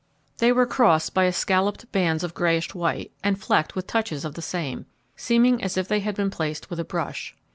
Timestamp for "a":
6.79-6.83